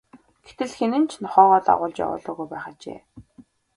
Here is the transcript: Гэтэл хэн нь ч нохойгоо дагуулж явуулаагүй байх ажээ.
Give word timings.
Гэтэл 0.47 0.71
хэн 0.77 0.93
нь 1.01 1.09
ч 1.09 1.11
нохойгоо 1.23 1.59
дагуулж 1.65 1.97
явуулаагүй 2.05 2.47
байх 2.49 2.65
ажээ. 2.71 2.99